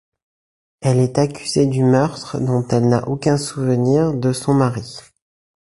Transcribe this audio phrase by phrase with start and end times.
[0.81, 4.97] Elle est accusée du meurtre, dont elle n'a aucun souvenir, de son mari.